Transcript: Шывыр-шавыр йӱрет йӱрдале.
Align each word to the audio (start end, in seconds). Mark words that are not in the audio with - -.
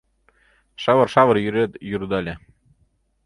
Шывыр-шавыр 0.81 1.37
йӱрет 1.41 1.71
йӱрдале. 1.89 2.33